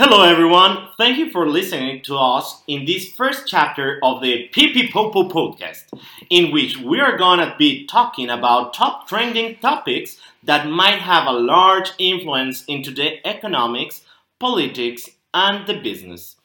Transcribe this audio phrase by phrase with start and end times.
[0.00, 0.90] Hello, everyone.
[0.96, 5.86] Thank you for listening to us in this first chapter of the PiPiPoPo podcast,
[6.30, 11.26] in which we are going to be talking about top trending topics that might have
[11.26, 14.02] a large influence into the economics,
[14.38, 16.36] politics, and the business.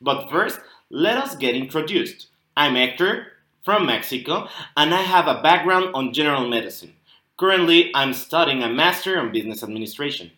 [0.00, 0.58] But first,
[0.88, 2.28] let us get introduced.
[2.56, 3.26] I'm Hector
[3.62, 6.94] from Mexico, and I have a background on general medicine.
[7.36, 10.30] Currently, I'm studying a master in business administration.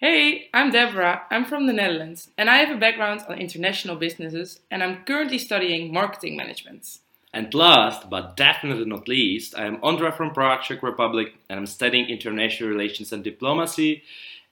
[0.00, 1.24] Hey, I'm Deborah.
[1.30, 5.36] I'm from the Netherlands and I have a background on international businesses and I'm currently
[5.36, 7.00] studying marketing management.
[7.34, 11.66] And last, but definitely not least, I am Ondra from Prague, Czech Republic, and I'm
[11.66, 14.02] studying international relations and diplomacy.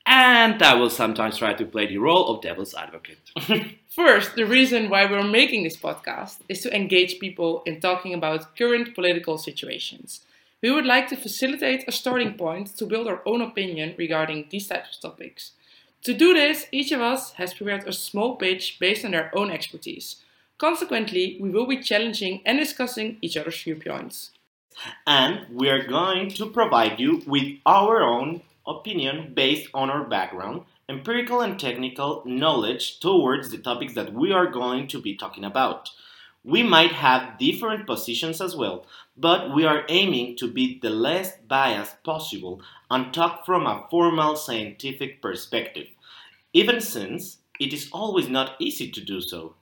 [0.05, 3.31] And I will sometimes try to play the role of devil's advocate.
[3.89, 8.55] First, the reason why we're making this podcast is to engage people in talking about
[8.55, 10.21] current political situations.
[10.61, 14.67] We would like to facilitate a starting point to build our own opinion regarding these
[14.67, 15.53] types of topics.
[16.03, 19.53] To do this, each of us has prepared a small pitch based on their own
[19.53, 20.17] expertise.
[20.59, 24.33] Consequently, we will be challenging and discussing each other's viewpoints.
[25.07, 30.63] And we are going to provide you with our own opinion based on our background,
[30.89, 35.91] empirical and technical knowledge towards the topics that we are going to be talking about.
[36.45, 38.87] We might have different positions as well,
[39.17, 44.37] but we are aiming to be the less biased possible and talk from a formal
[44.37, 45.89] scientific perspective,
[46.53, 49.55] even since it is always not easy to do so.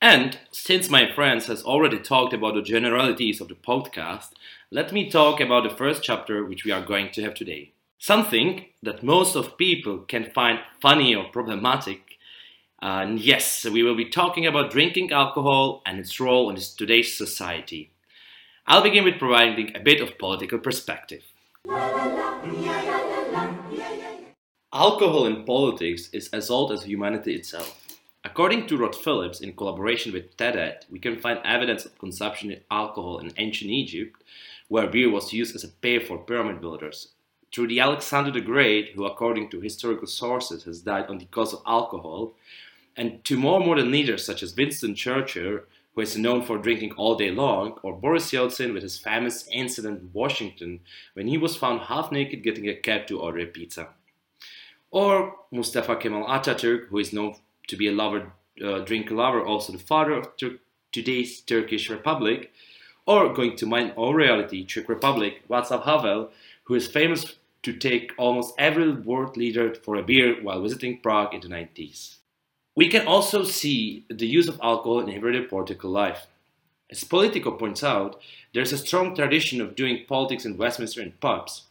[0.00, 4.30] And since my friends has already talked about the generalities of the podcast,
[4.70, 7.72] let me talk about the first chapter which we are going to have today.
[7.98, 12.05] Something that most of people can find funny or problematic
[12.82, 17.90] and yes, we will be talking about drinking alcohol and its role in today's society.
[18.66, 21.22] I'll begin with providing a bit of political perspective.
[24.72, 27.82] Alcohol in politics is as old as humanity itself.
[28.24, 32.58] According to Rod Phillips, in collaboration with TED-Ed, we can find evidence of consumption of
[32.70, 34.22] alcohol in ancient Egypt,
[34.68, 37.12] where beer was used as a pay for pyramid builders,
[37.52, 41.52] through the Alexander the Great, who, according to historical sources, has died on the cause
[41.52, 42.34] of alcohol,
[42.96, 45.60] and to more modern leaders such as Winston Churchill,
[45.94, 50.00] who is known for drinking all day long, or Boris Yeltsin with his famous incident
[50.02, 50.80] in Washington
[51.14, 53.88] when he was found half naked getting a cab to order a pizza.
[54.90, 57.36] Or Mustafa Kemal Atatürk, who is known
[57.68, 58.32] to be a lover,
[58.62, 60.58] uh, drink lover, also the father of Tur-
[60.92, 62.52] today's Turkish Republic.
[63.06, 66.30] Or going to my own reality, Czech Republic, Václav Havel,
[66.66, 71.34] who is famous to take almost every world leader for a beer while visiting Prague
[71.34, 72.16] in the 90s.
[72.76, 76.26] We can also see the use of alcohol in everyday political life.
[76.90, 78.20] As Politico points out,
[78.52, 81.62] there's a strong tradition of doing politics in Westminster in pubs,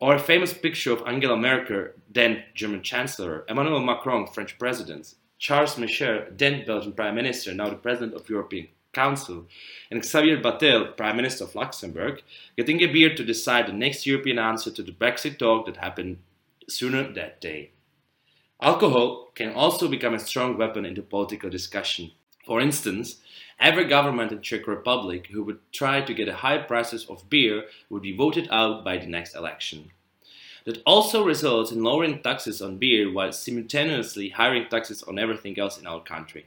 [0.00, 5.76] or a famous picture of Angela Merkel, then German Chancellor, Emmanuel Macron, French President, Charles
[5.76, 9.46] Michel, then Belgian Prime Minister, now the President of European Council,
[9.90, 12.22] and Xavier Bettel, Prime Minister of Luxembourg,
[12.56, 16.18] getting a beer to decide the next European answer to the Brexit talk that happened
[16.68, 17.70] sooner that day.
[18.62, 22.12] Alcohol can also become a strong weapon in the political discussion.
[22.46, 23.16] For instance,
[23.58, 27.64] every government in Czech Republic who would try to get a high prices of beer
[27.90, 29.90] would be voted out by the next election.
[30.64, 35.78] That also results in lowering taxes on beer while simultaneously hiring taxes on everything else
[35.78, 36.46] in our country.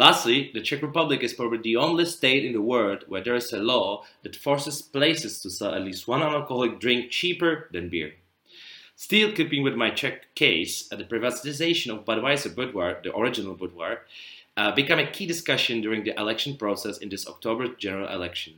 [0.00, 3.52] Lastly, the Czech Republic is probably the only state in the world where there is
[3.52, 8.14] a law that forces places to sell at least one alcoholic drink cheaper than beer.
[8.96, 13.98] Still keeping with my Czech case, uh, the privatization of Budweiser Budvar, the original Budvar,
[14.56, 18.54] uh, became a key discussion during the election process in this October general election.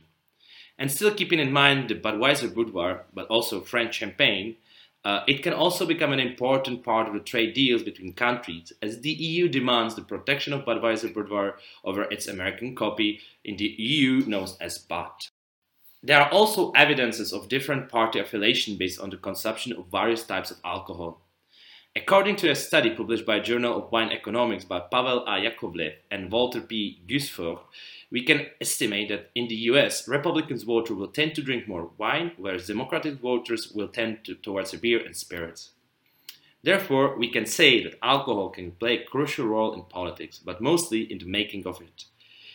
[0.77, 4.55] And still keeping in mind the Budweiser Budvar, but also French champagne,
[5.05, 9.01] uh, it can also become an important part of the trade deals between countries as
[9.01, 14.25] the EU demands the protection of Budweiser Budvar over its American copy in the EU
[14.25, 15.11] known as Bud.
[16.01, 20.51] There are also evidences of different party affiliation based on the consumption of various types
[20.51, 21.21] of alcohol.
[21.95, 25.39] According to a study published by Journal of Wine Economics by Pavel A.
[25.39, 27.01] Yakovlev and Walter P.
[27.07, 27.59] Guessford,
[28.13, 32.31] we can estimate that in the US, Republicans voters will tend to drink more wine,
[32.37, 35.71] whereas Democratic voters will tend to, towards beer and spirits.
[36.61, 41.11] Therefore, we can say that alcohol can play a crucial role in politics, but mostly
[41.11, 42.05] in the making of it.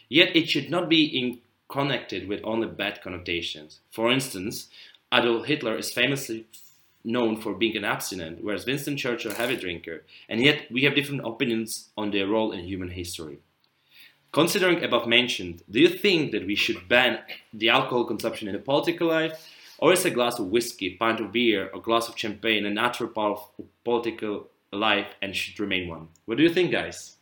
[0.09, 3.81] Yet it should not be connected with only bad connotations.
[3.91, 4.69] For instance,
[5.13, 6.47] Adolf Hitler is famously
[7.03, 10.95] known for being an abstinent, whereas Winston Churchill a heavy drinker, and yet we have
[10.95, 13.39] different opinions on their role in human history.
[14.33, 17.21] Considering above mentioned, do you think that we should ban
[17.53, 19.49] the alcohol consumption in the political life,
[19.79, 23.09] or is a glass of whiskey, pint of beer, or glass of champagne a natural
[23.09, 26.09] part of political life and should remain one.
[26.27, 27.17] What do you think, guys?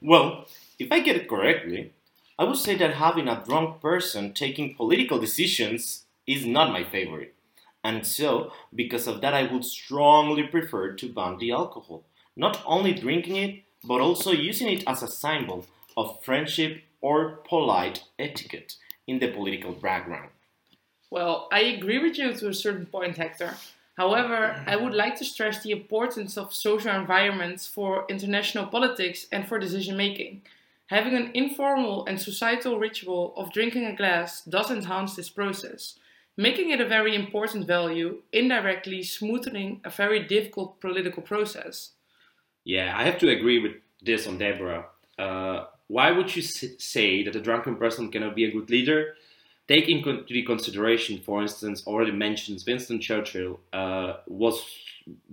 [0.00, 0.46] Well,
[0.78, 1.92] if I get it correctly,
[2.38, 7.34] I would say that having a drunk person taking political decisions is not my favorite.
[7.82, 12.04] And so, because of that, I would strongly prefer to ban the alcohol.
[12.36, 18.04] Not only drinking it, but also using it as a symbol of friendship or polite
[18.18, 18.76] etiquette
[19.06, 20.30] in the political background.
[21.10, 23.54] Well, I agree with you to a certain point, Hector.
[23.96, 29.46] However, I would like to stress the importance of social environments for international politics and
[29.46, 30.42] for decision making.
[30.88, 35.98] Having an informal and societal ritual of drinking a glass does enhance this process,
[36.36, 41.92] making it a very important value, indirectly smoothing a very difficult political process.
[42.64, 44.86] Yeah, I have to agree with this on Deborah.
[45.18, 49.14] Uh, why would you say that a drunken person cannot be a good leader?
[49.68, 54.62] Take into consideration, for instance, already mentioned Winston Churchill uh, was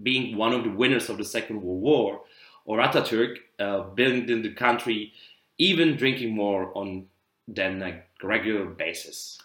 [0.02, 2.22] being one of the winners of the Second World War,
[2.66, 5.14] or Ataturk uh, building the country,
[5.58, 7.08] even drinking more on
[7.48, 9.40] than a regular basis.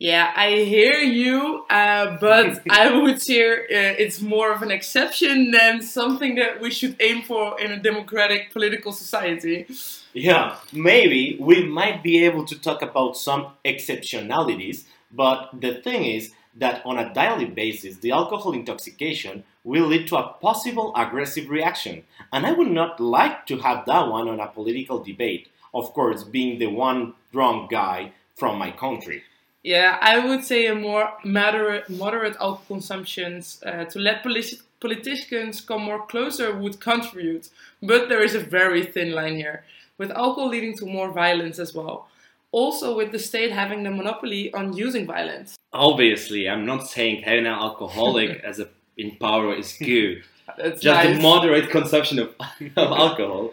[0.00, 5.50] Yeah, I hear you, uh, but I would say uh, it's more of an exception
[5.50, 9.66] than something that we should aim for in a democratic political society.
[10.14, 16.32] Yeah, maybe we might be able to talk about some exceptionalities, but the thing is
[16.56, 22.04] that on a daily basis, the alcohol intoxication will lead to a possible aggressive reaction,
[22.32, 26.24] and I would not like to have that one on a political debate, of course,
[26.24, 29.24] being the one drunk guy from my country.
[29.62, 35.60] Yeah, I would say a more moderate, moderate alcohol consumptions uh, to let politi- politicians
[35.60, 37.50] come more closer would contribute,
[37.82, 39.64] but there is a very thin line here
[39.98, 42.08] with alcohol leading to more violence as well.
[42.52, 45.56] Also, with the state having the monopoly on using violence.
[45.72, 50.24] Obviously, I'm not saying having an alcoholic as a in power is good.
[50.58, 51.16] That's Just nice.
[51.16, 52.34] the moderate consumption of,
[52.76, 53.52] of alcohol,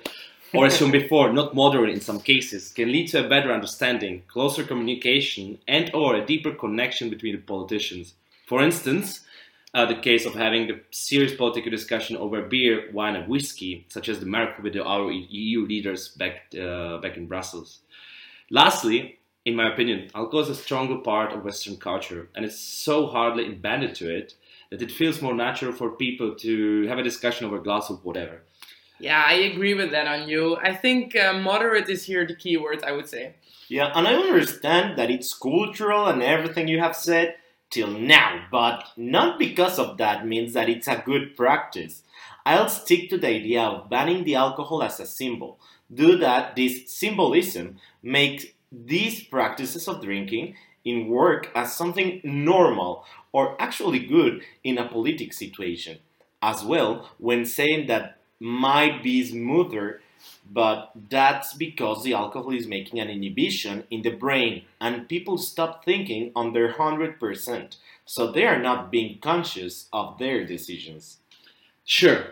[0.54, 4.24] or as shown before, not moderate in some cases, can lead to a better understanding,
[4.28, 8.14] closer communication, and or a deeper connection between the politicians.
[8.46, 9.22] For instance,
[9.74, 14.10] uh, the case of having the serious political discussion over beer, wine, and whiskey, such
[14.10, 17.80] as the Merkel with our EU leaders back, uh, back in Brussels.
[18.50, 23.08] Lastly, in my opinion, alcohol is a stronger part of Western culture, and it's so
[23.08, 24.36] hardly embedded to it
[24.72, 28.04] that it feels more natural for people to have a discussion over a glass of
[28.04, 28.44] whatever.
[29.00, 30.58] Yeah, I agree with that on you.
[30.58, 33.36] I think uh, moderate is here the key word, I would say.
[33.68, 37.36] Yeah, and I understand that it's cultural and everything you have said
[37.70, 42.04] till now, but not because of that means that it's a good practice.
[42.46, 45.60] I'll stick to the idea of banning the alcohol as a symbol.
[45.94, 50.56] Do that this symbolism makes these practices of drinking
[50.86, 53.04] in work as something normal
[53.34, 56.00] or actually good in a politic situation.
[56.42, 60.02] As well, when saying that might be smoother
[60.50, 65.84] but that's because the alcohol is making an inhibition in the brain and people stop
[65.84, 67.76] thinking on their 100%.
[68.06, 71.18] So they are not being conscious of their decisions.
[71.84, 72.24] Sure,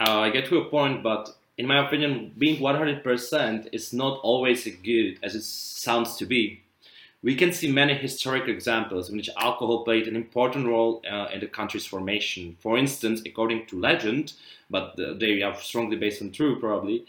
[0.00, 4.66] uh, I get to a point, but in my opinion, being 100% is not always
[4.66, 6.62] as good as it sounds to be.
[7.22, 11.40] We can see many historic examples in which alcohol played an important role uh, in
[11.40, 12.56] the country's formation.
[12.58, 14.32] For instance, according to legend,
[14.68, 17.06] but they are strongly based on true probably,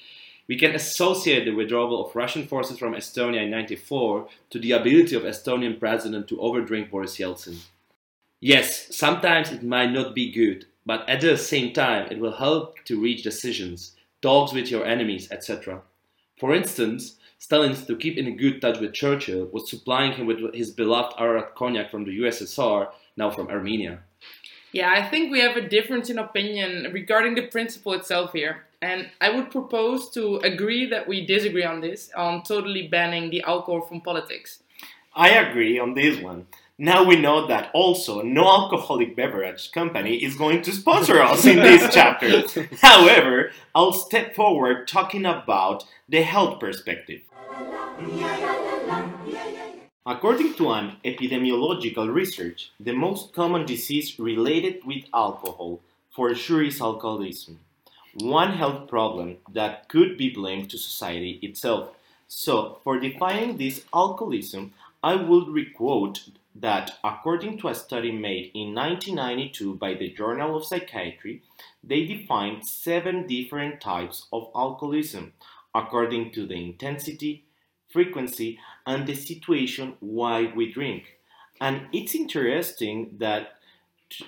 [0.47, 5.15] we can associate the withdrawal of Russian forces from Estonia in 94 to the ability
[5.15, 7.57] of Estonian president to overdrink Boris Yeltsin.
[8.39, 12.83] Yes, sometimes it might not be good, but at the same time it will help
[12.85, 15.81] to reach decisions, talks with your enemies, etc.
[16.37, 20.71] For instance, Stalin, to keep in good touch with Churchill, was supplying him with his
[20.71, 23.99] beloved Ararat cognac from the USSR, now from Armenia.
[24.71, 28.63] Yeah, I think we have a difference in opinion regarding the principle itself here.
[28.81, 33.41] And I would propose to agree that we disagree on this, on totally banning the
[33.41, 34.63] alcohol from politics.
[35.13, 36.47] I agree on this one.
[36.79, 41.57] Now we know that also no alcoholic beverage company is going to sponsor us in
[41.57, 42.41] this chapter.
[42.81, 47.21] However, I'll step forward talking about the health perspective.
[50.03, 56.81] According to an epidemiological research, the most common disease related with alcohol for sure is
[56.81, 57.59] alcoholism.
[58.15, 61.91] One health problem that could be blamed to society itself.
[62.27, 68.73] So, for defining this alcoholism, I would requote that according to a study made in
[68.73, 71.41] 1992 by the Journal of Psychiatry,
[71.83, 75.33] they defined seven different types of alcoholism
[75.73, 77.45] according to the intensity,
[77.89, 81.17] frequency, and the situation why we drink.
[81.59, 83.53] And it's interesting that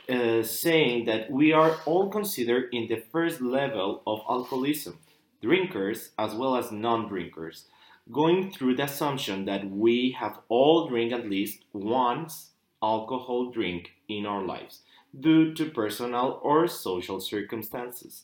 [0.09, 4.97] uh, saying that we are all considered in the first level of alcoholism,
[5.41, 7.65] drinkers as well as non drinkers,
[8.11, 14.25] going through the assumption that we have all drank at least once alcohol drink in
[14.25, 14.81] our lives
[15.19, 18.23] due to personal or social circumstances.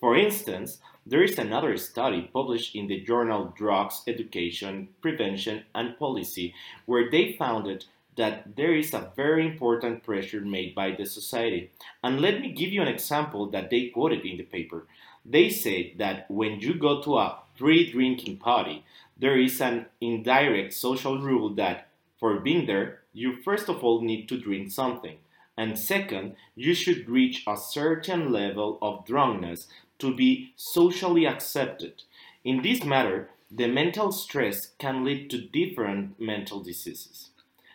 [0.00, 6.54] For instance, there is another study published in the journal Drugs Education, Prevention and Policy
[6.86, 7.84] where they found
[8.16, 11.70] that there is a very important pressure made by the society.
[12.02, 14.86] And let me give you an example that they quoted in the paper.
[15.24, 18.84] They say that when you go to a pre drinking party,
[19.20, 24.28] there is an indirect social rule that for being there, you first of all need
[24.28, 25.18] to drink something.
[25.56, 32.02] And second, you should reach a certain level of drunkenness to be socially accepted.
[32.44, 37.30] In this matter, the mental stress can lead to different mental diseases.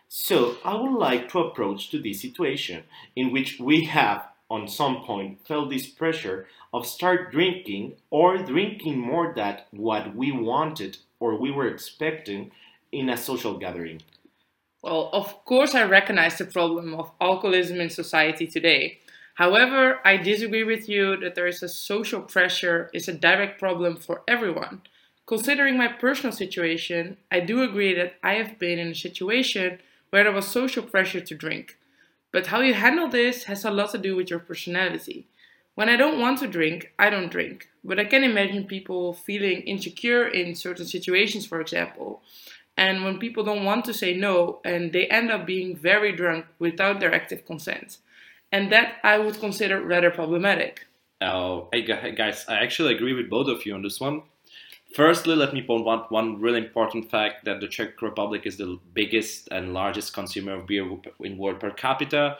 [0.08, 2.84] So, I would like to approach to this situation
[3.16, 9.00] in which we have on some point felt this pressure of start drinking or drinking
[9.00, 12.52] more than what we wanted or we were expecting
[12.92, 14.00] in a social gathering.
[14.84, 19.00] Well, of course, I recognize the problem of alcoholism in society today.
[19.34, 23.98] However, I disagree with you that there is a social pressure is a direct problem
[23.98, 24.84] for everyone.
[25.26, 29.80] Considering my personal situation, I do agree that I have been in a situation
[30.12, 31.80] where there was social pressure to drink.
[32.32, 35.26] But how you handle this has a lot to do with your personality.
[35.74, 37.70] When I don't want to drink, I don't drink.
[37.86, 42.24] But I can imagine people feeling insecure in certain situations, for example,
[42.76, 46.48] and when people don't want to say no and they end up being very drunk
[46.58, 48.00] without their active consent.
[48.52, 50.88] And that I would consider rather problematic.
[51.22, 54.24] Oh, hey guys, I actually agree with both of you on this one.
[54.96, 58.80] Firstly, let me point out one really important fact that the Czech Republic is the
[58.94, 60.90] biggest and largest consumer of beer
[61.20, 62.38] in world per capita.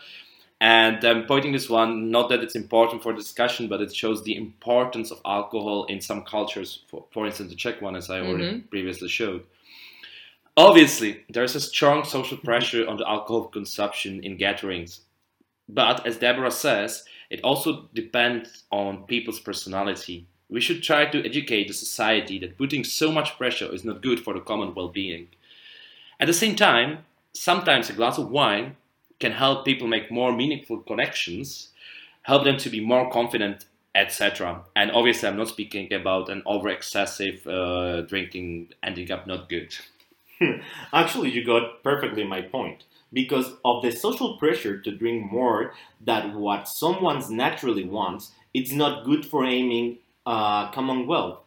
[0.62, 4.38] And I'm pointing this one, not that it's important for discussion, but it shows the
[4.38, 8.46] importance of alcohol in some cultures, for, for instance, the Czech one, as I already
[8.46, 8.68] mm-hmm.
[8.68, 9.44] previously showed.
[10.58, 15.02] Obviously, there's a strong social pressure on the alcohol consumption in gatherings.
[15.68, 20.28] But as Deborah says, it also depends on people's personality.
[20.48, 24.22] We should try to educate the society that putting so much pressure is not good
[24.22, 25.28] for the common well being.
[26.20, 27.00] At the same time,
[27.34, 28.78] sometimes a glass of wine
[29.20, 31.70] can help people make more meaningful connections,
[32.24, 34.62] help them to be more confident, etc.
[34.76, 39.76] And obviously, I'm not speaking about an over excessive uh, drinking ending up not good.
[40.94, 42.84] Actually, you got perfectly my point.
[43.14, 49.06] Because of the social pressure to drink more than what someone naturally wants, it's not
[49.06, 51.40] good for aiming uh, commonwealth.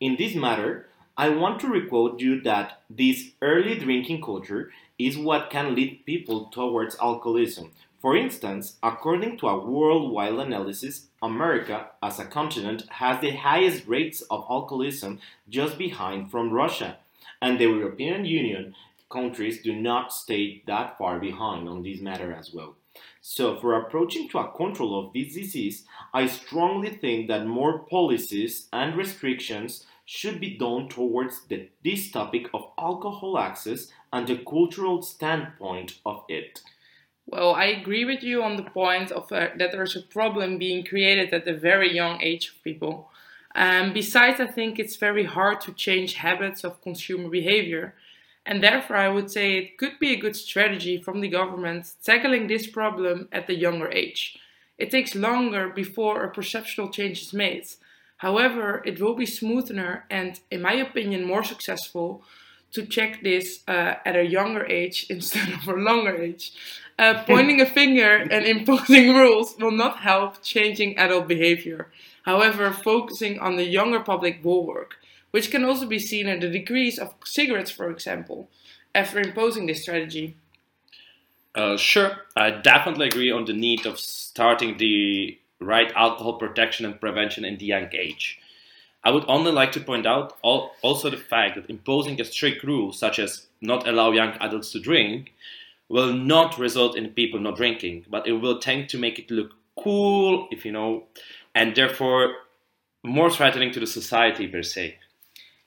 [0.00, 4.72] In this matter, I want to requote you that this early drinking culture
[5.06, 7.72] is what can lead people towards alcoholism.
[8.00, 14.22] For instance, according to a worldwide analysis, America as a continent has the highest rates
[14.22, 16.98] of alcoholism just behind from Russia
[17.40, 18.74] and the European Union
[19.10, 22.74] countries do not stay that far behind on this matter as well.
[23.20, 28.68] So, for approaching to a control of this disease, I strongly think that more policies
[28.72, 35.02] and restrictions should be done towards the, this topic of alcohol access and the cultural
[35.02, 36.60] standpoint of it.
[37.26, 40.84] Well, I agree with you on the point of uh, that there's a problem being
[40.84, 43.08] created at a very young age of people.
[43.54, 47.94] Um, besides, I think it's very hard to change habits of consumer behavior.
[48.44, 52.46] And therefore, I would say it could be a good strategy from the government tackling
[52.46, 54.38] this problem at the younger age.
[54.78, 57.66] It takes longer before a perceptual change is made.
[58.16, 62.24] However, it will be smoother and, in my opinion, more successful
[62.72, 66.52] to check this uh, at a younger age instead of a longer age.
[66.98, 71.88] Uh, pointing a finger and imposing rules will not help changing adult behavior.
[72.22, 74.96] However, focusing on the younger public will work,
[75.30, 78.48] which can also be seen in the decrease of cigarettes, for example,
[78.94, 80.36] after imposing this strategy.
[81.54, 87.00] Uh, sure, I definitely agree on the need of starting the right alcohol protection and
[87.00, 88.38] prevention in the young age.
[89.04, 92.92] I would only like to point out also the fact that imposing a strict rule,
[92.92, 95.32] such as not allow young adults to drink,
[95.88, 99.52] will not result in people not drinking, but it will tend to make it look
[99.76, 101.04] cool, if you know,
[101.54, 102.34] and therefore
[103.04, 104.98] more threatening to the society per se.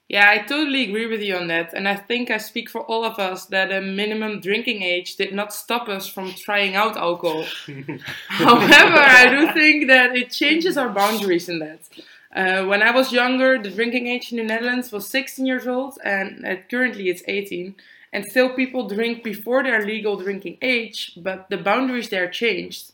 [0.08, 1.74] Yeah, I totally agree with you on that.
[1.74, 5.34] And I think I speak for all of us that a minimum drinking age did
[5.34, 7.46] not stop us from trying out alcohol.
[8.27, 11.89] However, I do think that it changes our boundaries in that.
[12.36, 15.98] Uh, when I was younger, the drinking age in the Netherlands was 16 years old,
[16.04, 17.75] and uh, currently it's 18.
[18.13, 22.92] And still, people drink before their legal drinking age, but the boundaries there changed.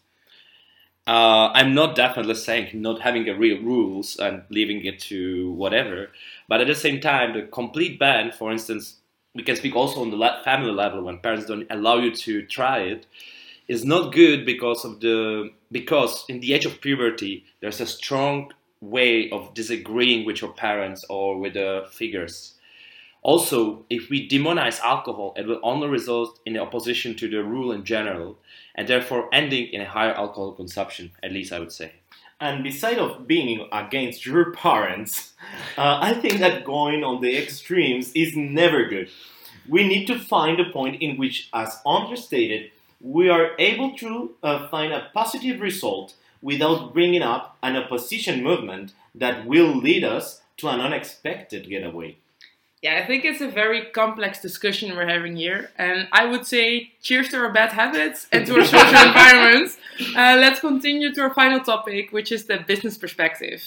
[1.07, 6.09] Uh, I'm not definitely saying not having a real rules and leaving it to whatever,
[6.47, 8.97] but at the same time, the complete ban, for instance,
[9.33, 12.79] we can speak also on the family level when parents don't allow you to try
[12.79, 13.07] it,
[13.67, 18.51] is not good because of the because in the age of puberty there's a strong
[18.81, 22.55] way of disagreeing with your parents or with the figures.
[23.23, 27.83] Also, if we demonize alcohol, it will only result in opposition to the rule in
[27.83, 28.37] general,
[28.73, 31.93] and therefore ending in a higher alcohol consumption, at least I would say.
[32.39, 35.33] And beside of being against your parents,
[35.77, 39.09] uh, I think that going on the extremes is never good.
[39.69, 44.31] We need to find a point in which, as Andre stated, we are able to
[44.41, 50.41] uh, find a positive result without bringing up an opposition movement that will lead us
[50.57, 52.17] to an unexpected getaway.
[52.81, 55.69] Yeah, I think it's a very complex discussion we're having here.
[55.77, 59.77] And I would say cheers to our bad habits and to our social environments.
[60.15, 63.61] Uh, let's continue to our final topic, which is the business perspective.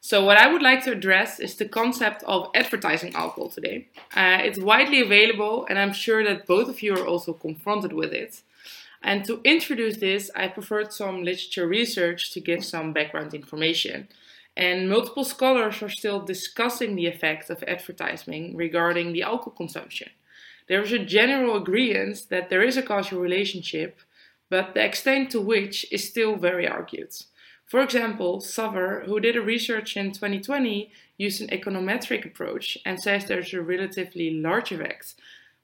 [0.00, 3.88] So, what I would like to address is the concept of advertising alcohol today.
[4.14, 8.12] Uh, it's widely available, and I'm sure that both of you are also confronted with
[8.12, 8.40] it.
[9.02, 14.08] And to introduce this, I preferred some literature research to give some background information
[14.58, 20.10] and multiple scholars are still discussing the effect of advertising regarding the alcohol consumption.
[20.66, 24.00] There is a general agreement that there is a causal relationship,
[24.50, 27.14] but the extent to which is still very argued.
[27.66, 33.26] For example, Saver, who did a research in 2020, used an econometric approach and says
[33.26, 35.14] there's a relatively large effect.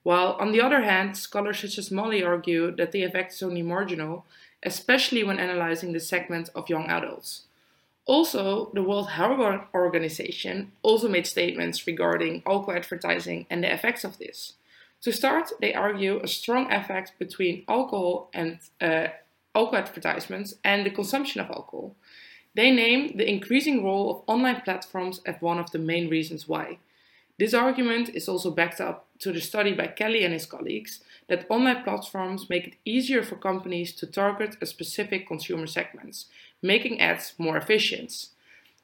[0.05, 3.63] While on the other hand, scholars such as Molly argue that the effect is only
[3.63, 4.25] marginal,
[4.63, 7.47] especially when analyzing the segment of young adults.
[8.07, 14.19] Also, the World Health Organization also made statements regarding alcohol advertising and the effects of
[14.19, 14.55] this.
[15.03, 19.09] To start, they argue a strong effect between alcohol and uh,
[19.55, 21.95] alcohol advertisements and the consumption of alcohol.
[22.55, 26.79] They name the increasing role of online platforms as one of the main reasons why.
[27.39, 31.47] This argument is also backed up to the study by Kelly and his colleagues that
[31.49, 36.27] online platforms make it easier for companies to target a specific consumer segments,
[36.65, 38.29] making ads more efficient.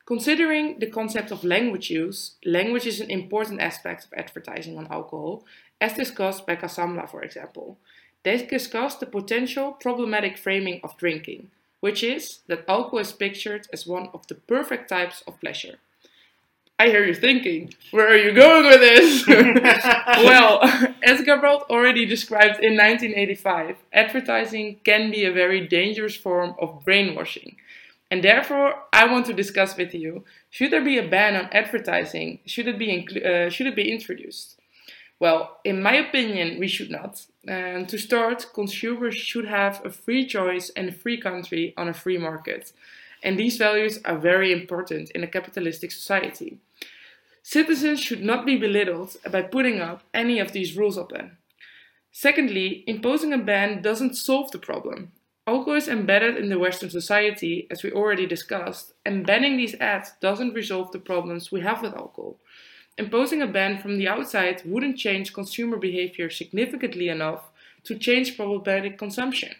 [0.04, 5.44] Considering the concept of language use, language is an important aspect of advertising on alcohol,
[5.80, 7.78] as discussed by Kasamla, for example.
[8.22, 13.86] They discussed the potential problematic framing of drinking, which is that alcohol is pictured as
[13.86, 15.76] one of the perfect types of pleasure.
[16.80, 19.26] I hear you thinking, where are you going with this?
[20.24, 20.60] well,
[21.02, 27.56] as Gabriel already described in 1985, advertising can be a very dangerous form of brainwashing.
[28.10, 32.38] And therefore, I want to discuss with you: should there be a ban on advertising?
[32.46, 32.90] Should it be
[33.26, 34.58] uh, should it be introduced?
[35.18, 37.26] Well, in my opinion, we should not.
[37.46, 42.00] And to start, consumers should have a free choice and a free country on a
[42.02, 42.72] free market.
[43.22, 46.58] And these values are very important in a capitalistic society.
[47.42, 51.38] Citizens should not be belittled by putting up any of these rules upon.
[52.12, 55.12] Secondly, imposing a ban doesn't solve the problem.
[55.46, 60.12] Alcohol is embedded in the Western society, as we already discussed, and banning these ads
[60.20, 62.36] doesn't resolve the problems we have with alcohol.
[62.98, 67.50] Imposing a ban from the outside wouldn't change consumer behavior significantly enough
[67.84, 69.54] to change problematic consumption.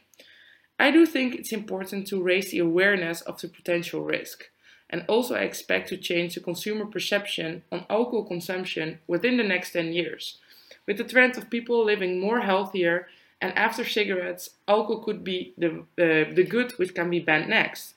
[0.78, 4.50] I do think it's important to raise the awareness of the potential risk
[4.90, 9.72] and also I expect to change the consumer perception on alcohol consumption within the next
[9.72, 10.38] 10 years.
[10.86, 13.08] With the trend of people living more healthier
[13.40, 17.94] and after cigarettes, alcohol could be the, uh, the good which can be banned next.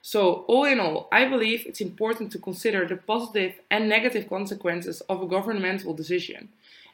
[0.00, 5.00] So, all in all, I believe it's important to consider the positive and negative consequences
[5.02, 6.48] of a governmental decision.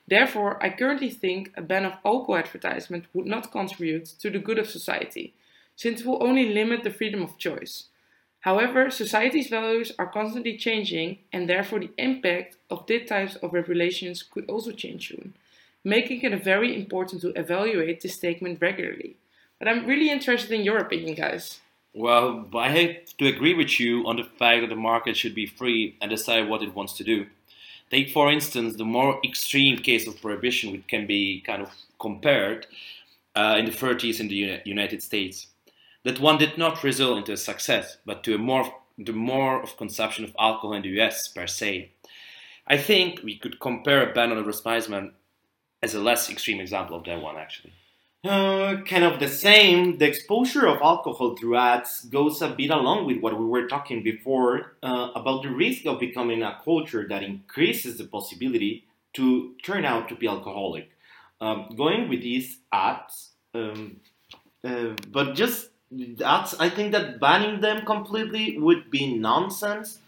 [0.08, 4.58] Therefore, I currently think a ban of alcohol advertisement would not contribute to the good
[4.58, 5.34] of society,
[5.76, 7.84] since it will only limit the freedom of choice.
[8.44, 14.22] However, society's values are constantly changing, and therefore the impact of these types of regulations
[14.22, 15.32] could also change soon,
[15.82, 19.16] making it very important to evaluate this statement regularly.
[19.58, 21.60] But I'm really interested in your opinion, guys.
[21.94, 25.46] Well, I have to agree with you on the fact that the market should be
[25.46, 27.26] free and decide what it wants to do.
[27.90, 32.66] Take, for instance, the more extreme case of prohibition, which can be kind of compared
[33.34, 35.46] uh, in the 30s in the United States
[36.04, 39.76] that one did not result into a success, but to a more the more of
[39.76, 41.90] consumption of alcohol in the US per se.
[42.66, 45.14] I think we could compare a ban on advertisement
[45.82, 47.72] as a less extreme example of that one actually.
[48.24, 49.98] Uh, kind of the same.
[49.98, 54.02] The exposure of alcohol through ads goes a bit along with what we were talking
[54.02, 59.84] before uh, about the risk of becoming a culture that increases the possibility to turn
[59.84, 60.88] out to be alcoholic.
[61.40, 64.00] Um, going with these ads, um,
[64.64, 65.68] Uh, but just
[66.18, 69.98] that's I think that banning them completely would be nonsense.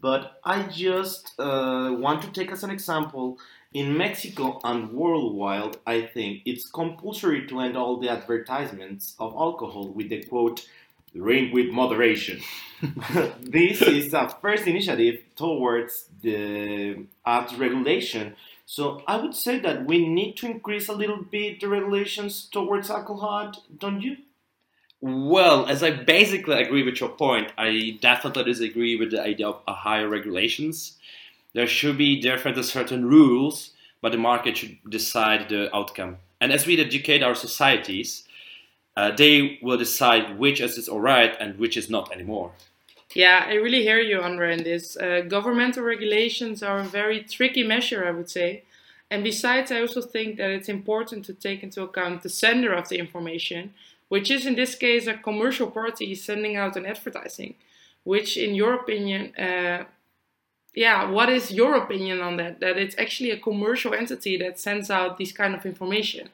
[0.00, 3.38] But I just uh, want to take as an example
[3.72, 9.88] in Mexico and worldwide, I think it's compulsory to end all the advertisements of alcohol
[9.88, 10.66] with the quote,
[11.14, 12.40] drink with moderation.
[13.40, 18.34] this is a first initiative towards the ads regulation.
[18.64, 22.90] So I would say that we need to increase a little bit the regulations towards
[22.90, 24.16] alcohol, don't you?
[25.08, 29.62] Well, as I basically agree with your point, I definitely disagree with the idea of
[29.68, 30.98] higher regulations.
[31.52, 33.70] There should be definitely certain rules,
[34.02, 36.16] but the market should decide the outcome.
[36.40, 38.24] And as we educate our societies,
[38.96, 42.50] uh, they will decide which is alright and which is not anymore.
[43.14, 44.96] Yeah, I really hear you, Andre, in this.
[44.96, 48.64] Uh, governmental regulations are a very tricky measure, I would say.
[49.08, 52.88] And besides, I also think that it's important to take into account the sender of
[52.88, 53.72] the information,
[54.08, 57.54] which is in this case a commercial party sending out an advertising.
[58.04, 59.84] Which, in your opinion, uh,
[60.74, 62.60] yeah, what is your opinion on that?
[62.60, 66.28] That it's actually a commercial entity that sends out this kind of information.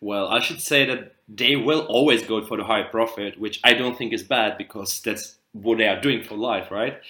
[0.00, 3.72] Well, I should say that they will always go for the high profit, which I
[3.72, 7.00] don't think is bad because that's what they are doing for life, right?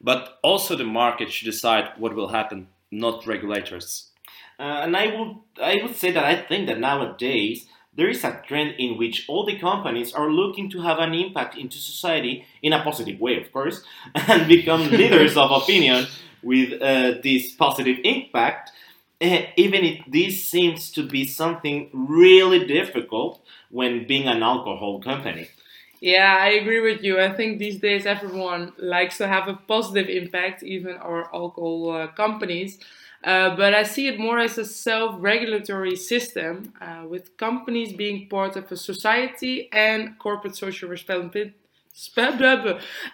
[0.00, 4.10] But also the market should decide what will happen, not regulators.
[4.58, 8.42] Uh, and I would I would say that I think that nowadays there is a
[8.46, 12.72] trend in which all the companies are looking to have an impact into society in
[12.72, 13.82] a positive way, of course,
[14.14, 16.06] and become leaders of opinion
[16.42, 18.70] with uh, this positive impact.
[19.20, 25.48] Uh, even if this seems to be something really difficult when being an alcohol company.
[26.00, 27.18] Yeah, I agree with you.
[27.18, 32.06] I think these days everyone likes to have a positive impact, even our alcohol uh,
[32.08, 32.78] companies.
[33.24, 38.28] Uh, but I see it more as a self regulatory system uh, with companies being
[38.28, 41.54] part of a society and corporate social responsibility.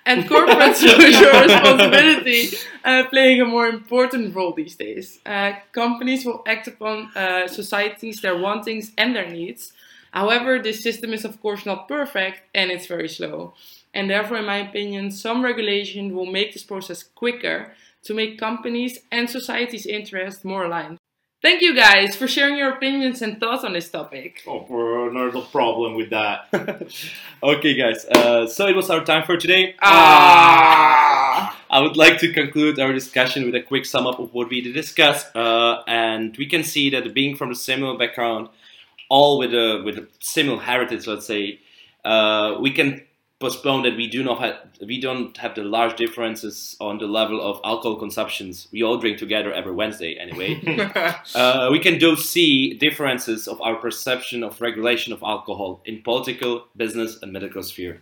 [0.04, 5.20] And corporate social responsibility uh, playing a more important role these days.
[5.24, 9.72] Uh, companies will act upon uh, societies, their wantings, and their needs.
[10.10, 13.54] However, this system is of course not perfect and it's very slow.
[13.94, 18.98] And therefore, in my opinion, some regulation will make this process quicker to make companies
[19.10, 20.98] and society's interests more aligned.
[21.42, 24.42] Thank you guys for sharing your opinions and thoughts on this topic.
[24.46, 26.46] Oh, for another problem with that.
[27.42, 28.04] okay, guys.
[28.04, 29.74] Uh, so it was our time for today.
[29.82, 31.58] Ah.
[31.68, 34.60] I would like to conclude our discussion with a quick sum up of what we
[34.60, 38.48] did discuss, uh, and we can see that being from a similar background,
[39.08, 41.58] all with a with a similar heritage, let's say,
[42.04, 43.02] uh, we can
[43.42, 47.42] postpone that we do not have we don't have the large differences on the level
[47.42, 48.68] of alcohol consumptions.
[48.72, 50.50] We all drink together every Wednesday anyway.
[51.34, 56.66] uh, we can do see differences of our perception of regulation of alcohol in political,
[56.76, 58.00] business, and medical sphere.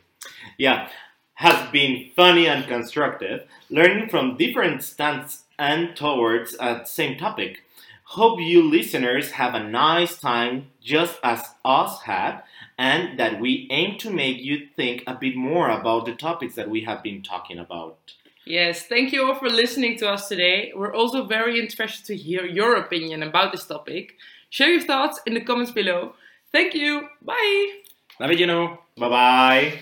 [0.58, 0.88] Yeah,
[1.34, 7.62] has been funny and constructive, learning from different stance and towards a same topic.
[8.04, 12.42] Hope you listeners have a nice time just as us had
[12.80, 16.70] and that we aim to make you think a bit more about the topics that
[16.70, 18.14] we have been talking about.
[18.46, 20.72] Yes, thank you all for listening to us today.
[20.74, 24.16] We're also very interested to hear your opinion about this topic.
[24.48, 26.14] Share your thoughts in the comments below.
[26.52, 27.06] Thank you.
[27.20, 27.80] Bye.
[28.18, 28.78] Love you know.
[28.96, 29.78] Bye bye.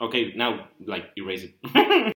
[0.00, 2.14] Okay, now like erase it.